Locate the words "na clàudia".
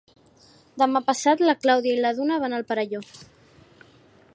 1.49-1.99